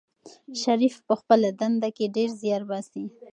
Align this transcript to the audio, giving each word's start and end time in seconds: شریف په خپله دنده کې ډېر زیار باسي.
شریف 0.61 0.95
په 1.07 1.13
خپله 1.19 1.47
دنده 1.59 1.89
کې 1.97 2.05
ډېر 2.15 2.29
زیار 2.41 2.63
باسي. 2.69 3.03